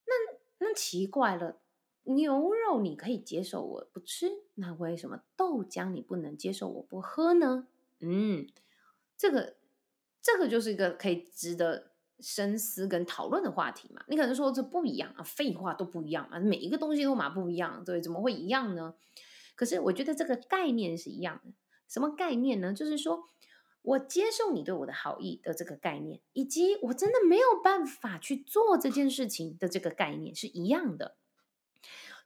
[0.05, 0.13] 那
[0.59, 1.61] 那奇怪了，
[2.15, 7.67] 牛肉你可以接受，我不吃，那为什么豆浆你不能接受，我不喝呢？
[7.99, 8.47] 嗯，
[9.17, 9.55] 这个
[10.21, 14.03] 这个就是一个可以值得深思跟讨论的话题嘛。
[14.07, 18.95] 你可能说这不一样啊，废话都不一样嘛，每一个东西都嘛不一样，对，怎么会一样呢？
[19.55, 21.51] 可是我觉得这个概念是一样的。
[21.87, 22.73] 什么概念呢？
[22.73, 23.25] 就是说
[23.81, 31.17] 我接受你对我的好意的这个概念，以及我真的没有办法去做这件事情的这个概念是一样的。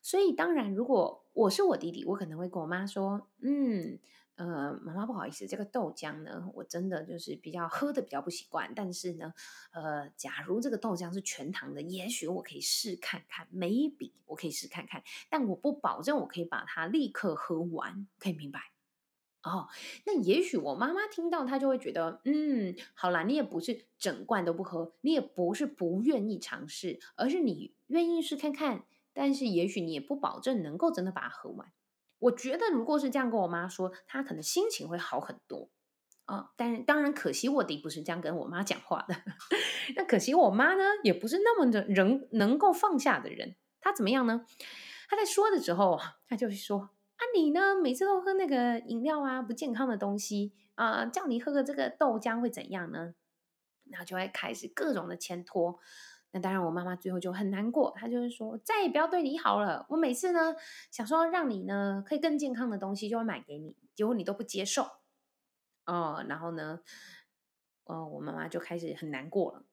[0.06, 3.98] 所以当然，如果我是我弟弟，我可能会跟我妈说，嗯。
[4.36, 8.70] 呃，妈妈不好意思，这个豆浆呢，我真的就是比较喝的比较不习惯。
[8.76, 9.34] 但是呢，
[9.72, 18.60] 呃，假如这个豆浆是全糖的，也许我可以试看看，maybe 我可以试看看，但我不保证我可以把它立刻喝完，可以明白？
[19.44, 19.70] 哦，
[20.06, 28.84] 那也许我妈妈听到，她就会觉得，嗯，好啦，你也不是整罐都不喝，你也不是不愿意尝试，而是你愿意试看看，
[29.16, 31.72] 但是也许你也不保证能够真的把它喝完。
[32.20, 35.72] 我觉得，如果是这样跟我妈说，她可能心情会好很多
[36.26, 39.16] 啊、但是，当然可惜我弟不是这样跟我妈讲话的。
[39.96, 43.56] 那可惜我妈呢，也不是那么的人能够放下的人。
[43.80, 44.46] 她怎么样呢？
[45.08, 53.14] 她在说的时候，她就会说：“啊，你呢，每次都喝那个饮料啊，不健康的东西啊、叫你喝个这个豆浆会怎样呢？”
[53.88, 55.80] 然后就会开始各种的牵拖。
[56.36, 59.86] 那当然，我妈妈最后就很难过，她就是说再也不要对你好了。
[59.88, 60.54] 我每次呢
[60.92, 64.86] 想说让你呢可以更健康的东西，就会买给你，结果你都不接受
[65.86, 66.26] 哦。
[66.28, 66.82] 然后呢，
[67.86, 69.66] 哦，我妈妈就开始很难过了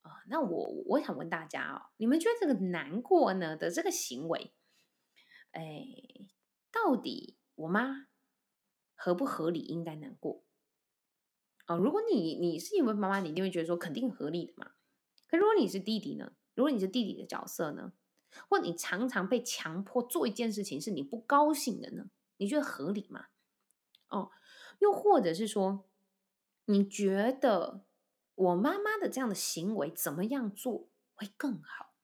[0.00, 0.14] 啊、哦。
[0.26, 4.52] 那我我想问大家哦，你们觉得这个难过呢的这个行为，
[5.52, 5.86] 哎，
[6.72, 8.08] 到底我妈
[8.96, 9.60] 合不合理？
[9.60, 10.42] 应该难过
[11.68, 11.76] 哦。
[11.76, 14.72] 如果你你是因为妈妈，你一定会觉得说肯定合理的嘛。
[15.32, 16.34] 可如果你是弟弟呢？
[16.54, 17.94] 如果你是弟弟的角色呢？
[18.50, 22.10] 或你常常被强迫做一件事情是你不高兴的呢？
[22.36, 23.28] 你觉得合理吗？
[24.08, 24.30] 哦，
[24.78, 25.88] 又或者是说，
[26.66, 27.86] 你觉得
[28.34, 31.94] 我妈妈的这样的行为怎么样做会更好？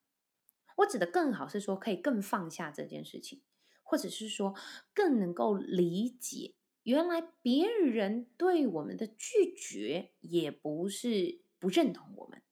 [0.76, 3.42] 我指的更好是说可以更放下这件事情，
[3.82, 4.54] 或者是说
[4.94, 12.42] 更能够理解，原来别人对我们的拒绝也不是不认同我们。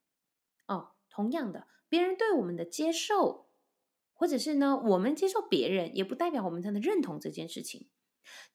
[1.17, 3.49] 同样的，别人对我们的接受，
[4.13, 7.89] 或者是呢，我们接受别人，也不代表我们真的认同这件事情。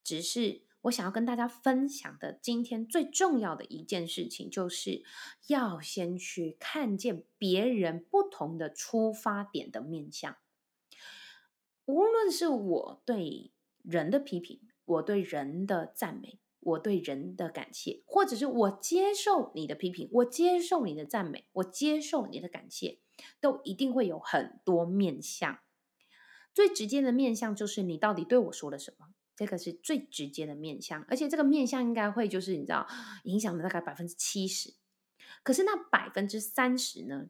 [0.03, 5.03] 只是我想要跟大家分享的，今天最重要的一件事情，就是
[5.47, 10.37] 要先去看见别人不同的出发点的面向。
[11.85, 16.37] 无论是我对人的批评，我对人的赞美。
[16.61, 22.99] 我对人的感谢，或者是我接受你的批评，我接受你的赞美，我接受你的感谢，
[23.39, 25.59] 都一定会有很多面向。
[26.53, 32.87] 最直接的面向就是你到底对我说了什么，这个是最直接的面向，而且这个面向应该会就是你知道
[33.23, 34.73] 影响了大概百分之七十。
[35.43, 37.29] 可是那百分之三十呢，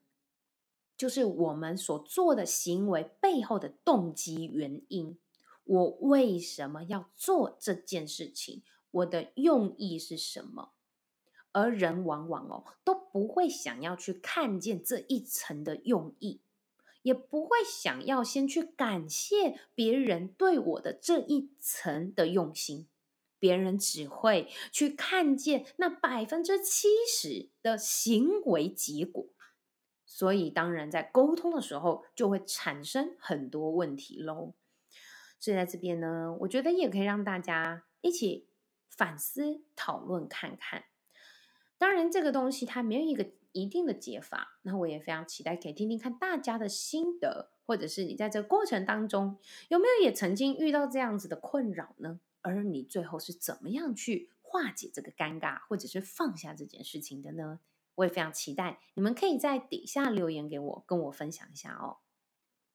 [0.97, 5.17] 就是我们所做的行为背后的动机原因。
[5.63, 8.63] 我为什么要做这件事情？
[8.91, 10.73] 我的用意是什么？
[11.53, 16.41] 而人往往哦都不会想要去看见这一层的用意，
[17.01, 22.87] 也不会想要先去感谢别人对我的这一层的用心。
[23.37, 29.25] 别人只会去看见那百分之七十的行为结果，
[30.05, 34.53] 所以当然在沟通的时候就会产生很多问题喽。
[35.39, 38.47] 所以在这边呢，我觉得也可以让大家一起
[38.95, 40.83] 反思讨论看看。
[41.77, 49.37] 当然，这个东西它没有一个一定的解法，那我也非常期待可以听听看大家的心得，或者是你在这个过程当中
[49.69, 52.19] 有没有也曾经遇到这样子的困扰呢？
[52.41, 57.59] 而你最后是怎么样去化解这个尴尬，或者是放下这件事情的呢？
[57.95, 61.97] 我也非常期待你们可以在底下留言给我，跟我分享一下哦。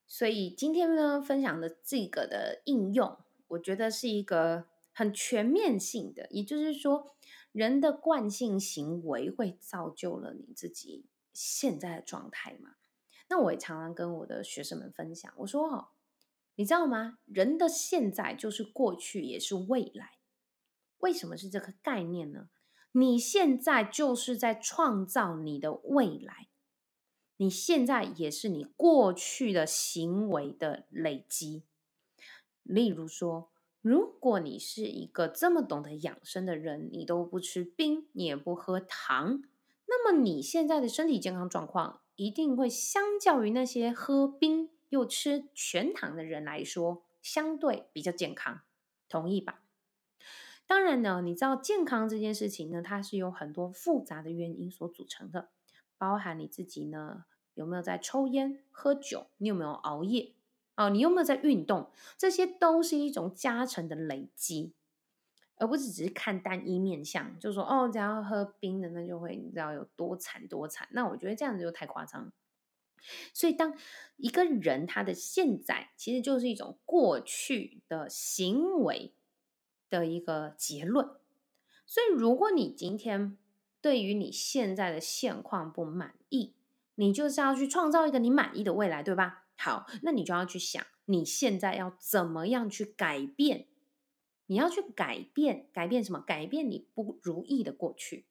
[0.06, 3.16] 所以今天呢，分享的这个的应用，
[3.48, 7.14] 我觉得是一个很全面性的，也就是说，
[7.52, 11.04] 人的惯性行为会造就了你自己
[11.34, 12.76] 现在的状态嘛。
[13.28, 15.88] 那我也常常跟我的学生们分享，我说哦，
[16.54, 17.18] 你知道吗？
[17.26, 20.12] 人的现在就是过去，也是未来。
[21.00, 22.48] 为什么是这个概念呢？
[22.92, 26.48] 你现在就是在创造你的未来。
[27.36, 31.64] 你现在也是你过去的行为的累积。
[32.62, 33.50] 例如说，
[33.86, 39.44] 如果你是一个这么懂得养生的人，你都不吃冰，你也不喝糖，
[39.86, 48.62] 那么你现在的身体健康状况一定会相较于那些喝冰又吃全糖的人来说，相对比较健康，
[49.08, 49.62] 同意吧？
[50.66, 55.50] 当然呢，你知道健康这件事情呢，它是有很多复杂的原因所组成的。
[55.96, 59.28] 包含你自己呢，有没有在抽烟、喝酒？
[59.36, 60.32] 你有没有熬夜？
[60.76, 61.90] 哦，你有没有在运动？
[62.16, 64.74] 这些都是一种加成的累积，
[65.56, 70.86] 而不是只是看单一面向，就说哦，只要喝冰的，那就会你知道有多惨多惨。
[70.92, 72.32] 那我觉得这样子就太夸张。
[73.32, 73.74] 所以，当
[74.16, 79.14] 一个人他的现在其实就是一种过去的行为
[79.88, 81.08] 的一个结论。
[81.86, 83.38] 所以，如果你今天，
[83.80, 86.52] 对于你现在的现况不满意，
[86.96, 89.45] 你就是要去创造一个你满意的未来，对吧？
[89.56, 93.66] 好，那你就要去想，你现在要怎么样去改变？
[94.46, 96.20] 你要去改变，改变什么？
[96.20, 98.26] 改变你不如意的过去。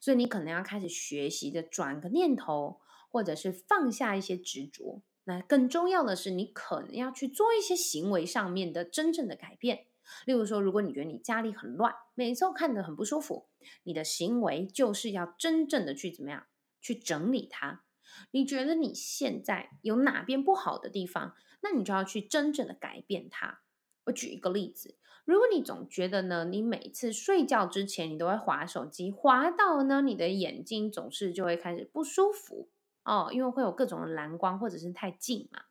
[0.00, 5.02] 所以你可能要开始学习的转个念头，或者是放下一些执着。
[5.24, 9.86] 那更重要的是，你可能要去做一些行为上面的真正的改变。
[10.24, 13.46] 例如说，如果你觉得你家里很乱，每次看着很不舒服，
[13.82, 16.46] 你的行为就是要真正的去怎么样
[16.80, 17.84] 去整理它。
[18.30, 23.60] 你觉得你现在有哪边不好的地方，那你就要去真正的改变它。
[24.04, 32.70] 我举一个例子，如果你总觉得呢，你每次睡觉之前你都会划手机，划到呢你的眼睛总是就会开始不舒服
[33.04, 35.62] 哦，因为会有各种的蓝光或者是太近嘛。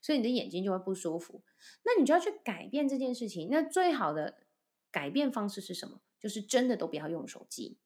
[0.00, 1.42] 所以你的眼睛就会不舒服，
[1.84, 3.48] 那你就要去改变这件事情。
[3.50, 4.38] 那最好的
[4.90, 6.00] 改变方式是什么？
[6.20, 7.78] 就是真的都不要用手机。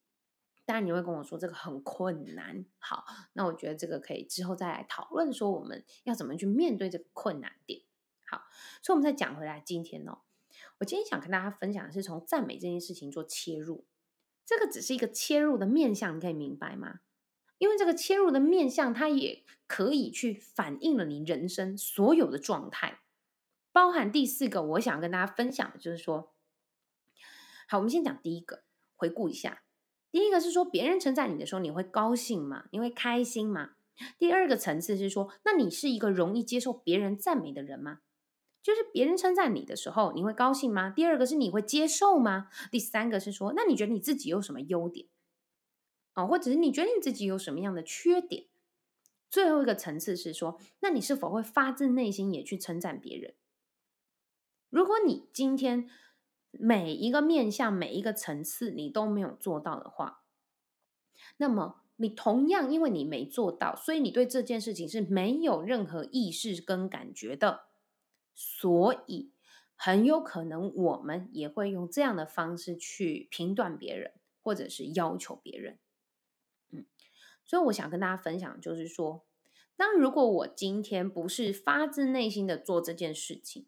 [0.68, 2.66] 当然你会跟我说这个很困难。
[2.78, 7.80] 好，那我觉得这个可以之后再来讨论，说我们要怎么去面对这个困难点。
[8.26, 8.42] 好，
[8.82, 10.18] 所以我们再讲回来，今天哦，
[10.80, 13.86] 我今天想跟大家分享的是从赞美这件事情做切入。
[14.44, 17.00] 这个只是一个切入的面向，你可以明白吗？
[17.56, 23.00] 因为这个切入的面向，它也可以去反映了你人生所有的状态，
[23.72, 26.34] 包含第四个，我想跟大家分享的就是说，
[27.66, 28.64] 好，我们先讲第一个，
[28.96, 29.62] 回顾一下，
[30.10, 32.64] 第一个是说，别人称赞你的时候，你会高兴吗？
[32.72, 33.72] 你会开心吗？
[34.18, 38.00] 第二个层次是说，那你是一个容易接受别人赞美的人吗？
[38.62, 40.90] 就是别人称赞你的时候，你会高兴吗？
[40.90, 42.48] 第二个是你会接受吗？
[42.70, 45.06] 第三个是说，那你觉得你自己有什么优点？
[46.12, 48.46] 啊，或者是你觉得你自己有什么样的缺点？
[49.30, 53.34] 最后一个层次是说，那你是否会发自内心也去称赞别人？
[54.70, 55.88] 如果你今天
[56.50, 60.24] 每一个面向、每一个层次你都没有做到的话，
[61.36, 67.66] 那么你同样因为你没做到，所以你对这件事情是没有任何意识跟感觉的，
[68.34, 69.32] 所以
[69.74, 75.78] 很有可能我们也会用这样的方式去评断别人，或者是要求别人。
[76.70, 76.86] 嗯
[77.44, 79.24] 所以我想跟大家分享，就是说，
[79.74, 83.66] 当如果我今天不是发自内心的做这件事情，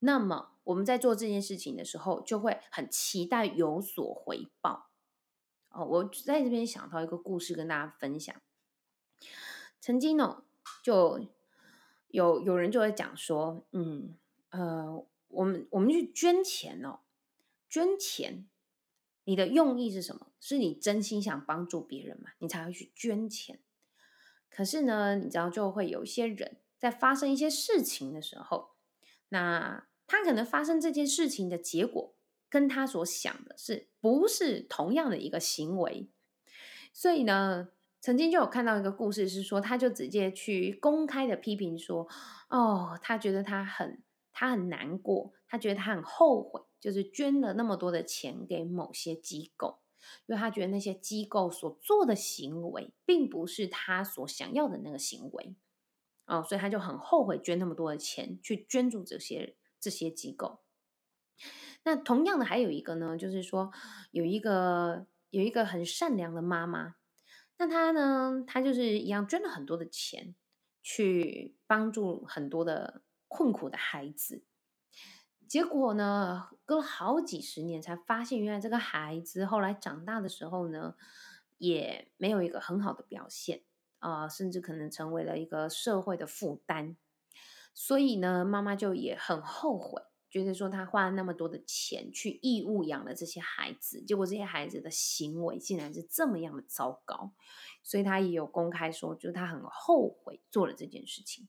[0.00, 4.90] 那么我们在做这件事情的时候，就会很期待有所回报。
[5.70, 8.34] 哦，我在这边想到一个故事跟大家分享。
[9.80, 10.42] 曾经呢，
[10.82, 11.26] 就
[12.08, 14.14] 有有人就会讲说，嗯，
[14.50, 17.00] 呃，我们我们去捐钱哦，
[17.68, 18.48] 捐钱，
[19.24, 20.28] 你的用意是什么？
[20.40, 22.30] 是你真心想帮助别人嘛？
[22.38, 23.60] 你才会去捐钱。
[24.48, 28.70] 可是呢，你知道就会有一些人在发生一些事情的时候，
[29.28, 32.14] 那他可能发生这件事情的结果
[32.48, 36.08] 跟他所想的是不是同样的一个行为？
[36.92, 37.68] 所以呢，
[38.00, 42.08] 曾经就有看到一个故事，是说他就直接去公开的批评说
[42.48, 44.02] ：“哦，他觉得他很
[44.32, 49.80] 他很难过，他觉得他很后悔，就是捐了那么多的钱给某些机构。”
[50.26, 55.54] 因为他觉得那些机构所做的行为，并不是他所想要的那个行为，
[56.28, 60.60] 哦，所以他就很后悔捐那么多的钱去捐助这些这些机构。
[61.84, 63.72] 那同样的，还有一个呢，就是说
[64.10, 66.96] 有一个有一个很善良的妈妈，
[67.56, 70.34] 那她呢，她就是一样捐了很多的钱
[70.82, 74.44] 去帮助很多的困苦的孩子。
[75.46, 80.94] 结果呢，隔了好几十年才发现，原来这个孩子后来长大的时候呢，
[81.56, 83.62] 也没有一个很好的表现、
[84.00, 86.96] 呃，甚至可能成为了一个社会的负担。
[87.74, 97.32] 所以呢，妈妈就也很后悔，觉得说她花了那么多的钱去义务养了这些孩子，结果这些孩子的行为竟然是这么样的糟糕，
[97.82, 101.48] 所以她也有公开说，就是她很后悔做了这件事情。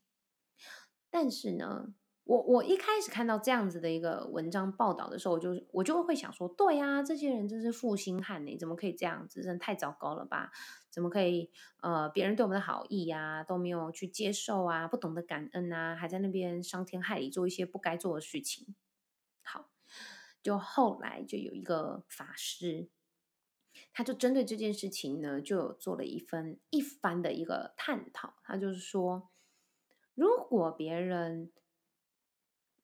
[1.10, 1.92] 但是呢，
[2.30, 9.42] 我我一开始看到这样子的一个文章报道的时候，我就我就会想说，对呀，这些人真是负心汉呢，怎么可以这样子？
[9.42, 10.52] 真的太糟糕了吧？
[10.92, 11.50] 怎么可以？
[11.82, 18.76] 呃，别人对我们的好意呀，都没有去接受啊，不懂得感恩啊，还在那边伤天害理，做一些不该做的事情。
[19.42, 19.68] 好，
[20.40, 22.88] 就后来就有一个法师，
[23.92, 28.34] 他就针对这件事情呢，就有做了一份一番的一个探讨。
[28.44, 29.30] 他就是说，
[30.14, 31.50] 如果别人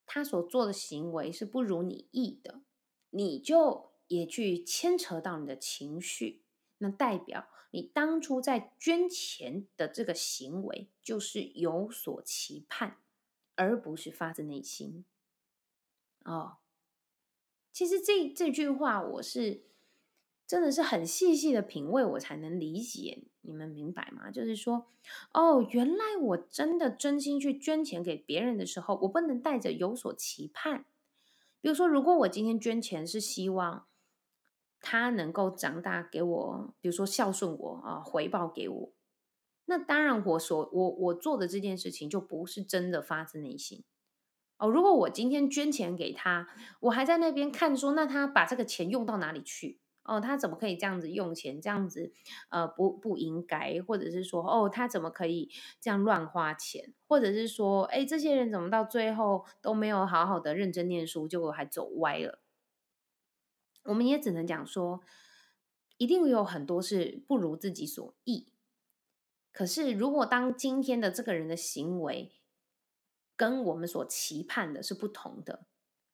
[0.07, 2.63] 他所做的行为是不如你意的，
[3.11, 6.45] 你就也去牵扯到你的情绪，
[6.79, 12.97] 那代表你当初在捐钱的这个行为就是有所期盼，
[13.57, 15.05] 而不是发自内心。
[16.25, 16.59] 哦，
[17.73, 19.67] 其实这这句话我是。
[20.47, 23.25] 真的是很细细的品味，我才能理解。
[23.41, 24.31] 你们明白吗？
[24.31, 24.87] 就是说，
[25.33, 30.85] 哦，原来我真的真心去捐钱给别人的时候，我不能带着有所期盼。
[31.61, 33.87] 比如说，如果我今天捐钱是希望
[34.81, 38.93] 他能够长大给我，比如说孝顺我啊，回报给我，
[39.65, 43.83] 那当然我所我我做的这件事情就不是真的发自内心。
[44.59, 46.49] 哦，如果我今天捐钱给他，
[46.81, 49.81] 我还在那边看说，那他把这个钱用到哪里去？
[50.07, 51.61] 哦，他怎么可以这样子用钱？
[51.61, 52.13] 这样子，
[52.49, 55.51] 呃，不不应该，或者是说，哦，他怎么可以
[55.81, 56.93] 这样乱花钱？
[57.07, 62.41] 或者是说，哎，这些人怎么到最后都没有好好的认真念书，结果还走歪了？
[63.85, 65.01] 我们也只能讲说，
[65.97, 68.49] 一定有很多是不如自己所意。
[69.53, 72.33] 可是，如果当今天的这个人的行为
[73.37, 75.65] 跟我们所期盼的是不同的，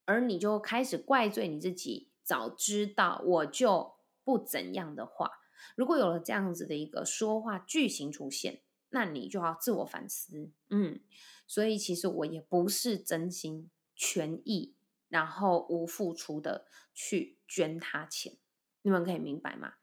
[0.05, 2.12] 而你就开始怪罪你自己。
[2.23, 3.95] 早知道我就
[4.25, 5.31] 不怎样的话，
[5.77, 10.51] 如果有了这样子的一个说话句型出现，那你就要自我反思。
[10.71, 11.01] 嗯，
[11.47, 14.75] 所以其实我也不是真心全意，
[15.09, 18.37] 然后无付出的去捐他钱，
[18.83, 19.75] 你们可以明白吗？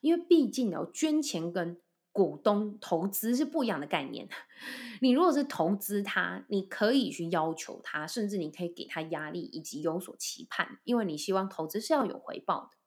[0.00, 1.80] 因为毕竟有捐钱跟。
[2.16, 4.26] 股东投资是不一样的概念。
[5.02, 12.78] 你如果是投资他，你可以去要求他，甚至你可以给他压力以及有所期盼，因为你希望投资是要有回报的。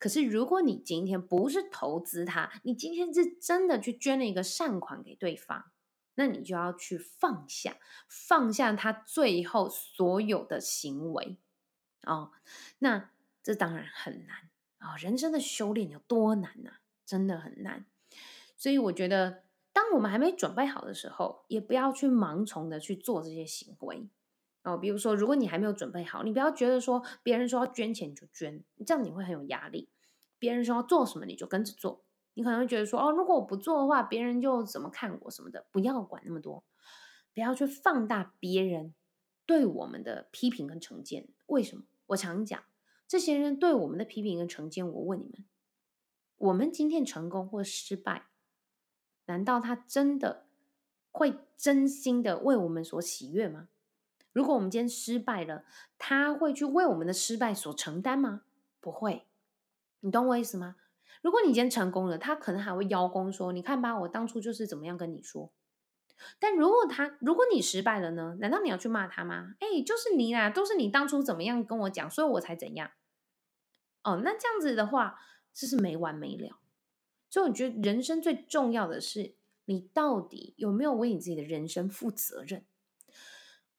[0.00, 5.66] 可是如果你今天不是投资他，你今天是真的去捐了一个善款给对方，
[6.16, 7.76] 那你就要去放下，
[8.08, 11.38] 放下他最后所有的行为
[12.02, 12.32] 哦。
[12.80, 16.72] 那这当然很难啊，哦，人生的修炼有多难呢？
[17.06, 17.86] 真的很难。
[18.58, 24.08] 所以我觉得，当我们还没准备好的时候，也不要去盲从的去做这些行为
[24.64, 24.76] 哦。
[24.76, 29.88] 比如说，如果你还没有准备好，你不要觉得说别人说要捐钱你就捐，这样你会很有压力。
[30.40, 32.04] 别人说要做什么你就跟着做，
[32.34, 35.66] 你可能会觉得说哦，如果我不做的话，别人就怎么看我什么的。
[35.72, 36.64] 不要管那么多，
[37.32, 38.94] 不要去放大别人
[39.46, 41.28] 对我们的批评跟成见。
[41.46, 41.84] 为什么？
[42.06, 42.62] 我常讲，
[43.06, 45.44] 这些人对我们的批评跟成见，我问你们，
[46.36, 48.27] 我们今天成功或失败，
[49.28, 50.46] 难道他真的
[51.12, 53.68] 会真心的为我们所喜悦吗？
[54.32, 55.64] 如果我们今天失败了，
[55.96, 58.42] 他会去为我们的失败所承担吗？
[58.80, 59.26] 不会。
[60.00, 60.76] 你懂我意思吗？
[61.22, 65.52] 如果你今天成功了，他可能还会邀功说：“你看吧，我当初就是怎么样跟你说。”
[66.38, 68.36] 但如果他，如果你失败了呢？
[68.40, 69.54] 难道你要去骂他吗？
[69.60, 72.92] 哎，就是你啦，都是你当初怎么样跟我讲，所以我才怎样。
[74.04, 75.20] 哦，那这样子的话，
[75.52, 76.56] 这是没完没了。
[77.30, 79.34] 所以我觉得人生最重要的是，
[79.66, 82.64] 你到底有没有为你自己的人生负责任？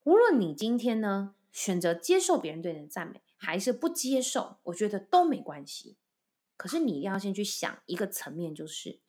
[0.04, 5.97] 无论你今天呢，选择接受别人对你的赞美，还是不接受，我觉得都没关系。
[6.56, 9.00] 可是你一定要先去想一个层面，就是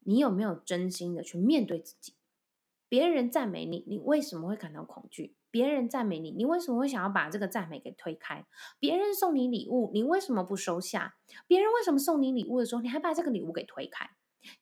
[0.00, 2.14] 你有没有真心的去面对自己。
[2.88, 5.34] 别人赞美你，你为什么会感到恐惧？
[5.50, 8.44] 别人赞美你，你为什么会想要把这个赞美给推开？
[8.78, 11.16] 别人送你礼物，你为什么不收下？
[11.46, 14.10] 别人为什么送你礼物的时候，你还把这个礼物给推开？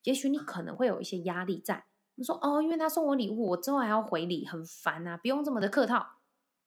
[0.05, 1.87] 也许你可能会有一些压力在。
[2.14, 6.07] 你说哦，因为他送我礼物，我之后还要回礼，很烦啊，不用这么的客套。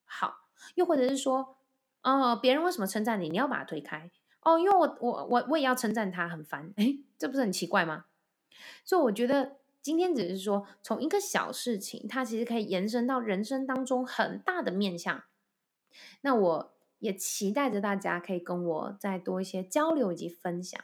[0.04, 1.56] 好，又或者是说，
[2.02, 4.10] 哦，别人为什么称赞你，你要把它推开？
[4.42, 6.72] 哦，因为我我我我也要称赞他，很烦。
[6.76, 8.06] 诶，这不是很奇怪吗？
[8.84, 9.59] 所以我觉得。
[9.82, 15.24] 今天只是说，从一个小事情，它其实可以延伸到人生当中很大的面向。
[16.20, 20.78] 那我也期待着大家可以跟我再多一些交流以及分享。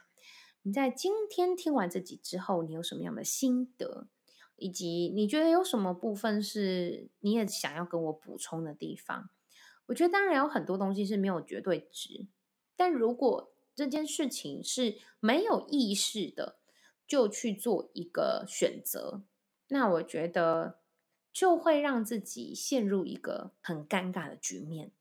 [0.63, 4.07] 你在今天听完这集之后，你有什么样的心得？
[4.55, 9.29] 以及你觉得有什么部分是你也想要跟我补充的地方？
[9.85, 12.25] 我觉得当然有很多东西是没有绝对值，
[12.75, 16.56] 但如果这件事情是没有意识的。
[17.07, 19.23] 就去做一个选择，
[19.69, 20.81] 那我觉得
[21.31, 24.91] 就会让自己陷入一个很尴尬的局面。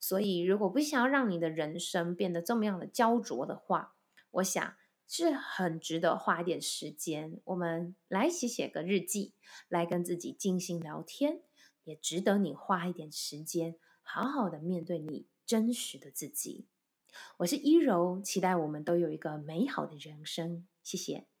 [0.00, 3.96] 所以，如果不想要让你的人生变得这么样的焦灼的话，
[4.32, 4.76] 我想
[5.06, 9.34] 是很值得花一点时间，我们来写写个日记，
[9.68, 11.42] 来跟自己静心聊天，
[11.84, 16.66] 也值得你花一点时间，好好的面对你真实的自己。
[17.38, 20.66] 我是一柔，期待我们都有一个美好的人生。
[20.82, 21.33] 谢谢。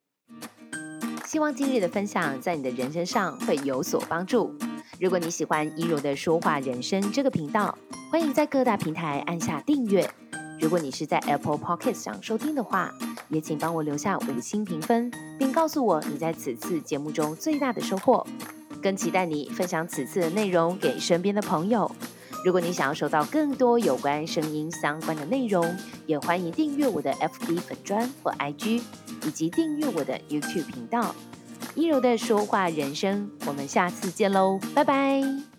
[1.24, 4.54] 希望今日的分享在你的人生上会有所帮助。
[5.00, 7.76] 如果你喜欢依柔的说话人生这个频道，
[8.10, 10.08] 欢迎在各大平台按下订阅。
[10.60, 12.92] 如果你是在 Apple Podcast 上收听的话，
[13.28, 18.24] 也请帮我留下五星评分，并告诉我你在此次节目中最大的收获。
[18.80, 21.90] 更期待你分享此次的内容给身边的朋友。
[22.44, 28.82] 如果你想要收到更多有关声音相关的内容，也欢迎订阅我的 FB 粉专或 IG。
[29.26, 31.14] 以及订阅我的 YouTube 频道，
[31.74, 35.53] 一柔的说话人生，我们下次见喽，拜拜。